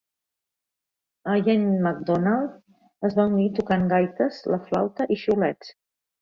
[1.41, 2.55] Iain MacDonald
[3.11, 5.77] es va unir tocant gaites, la flauta i xiulets.